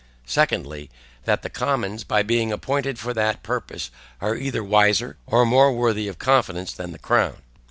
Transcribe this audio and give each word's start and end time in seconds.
SECONDLY. 0.25 0.89
That 1.25 1.43
the 1.43 1.49
commons, 1.51 2.03
by 2.03 2.23
being 2.23 2.51
appointed 2.51 2.97
for 2.97 3.13
that 3.13 3.43
purpose, 3.43 3.91
are 4.19 4.35
either 4.35 4.63
wiser 4.63 5.17
or 5.27 5.45
more 5.45 5.71
worthy 5.73 6.07
of 6.07 6.17
confidence 6.17 6.73
than 6.73 6.91
the 6.91 6.97
crown. 6.97 7.43